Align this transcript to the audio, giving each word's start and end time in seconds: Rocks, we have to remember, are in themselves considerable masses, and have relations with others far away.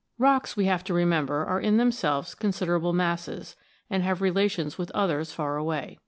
Rocks, 0.17 0.57
we 0.57 0.65
have 0.65 0.83
to 0.85 0.95
remember, 0.95 1.45
are 1.45 1.61
in 1.61 1.77
themselves 1.77 2.33
considerable 2.33 2.91
masses, 2.91 3.55
and 3.87 4.01
have 4.01 4.19
relations 4.19 4.75
with 4.79 4.89
others 4.95 5.31
far 5.31 5.57
away. 5.57 5.99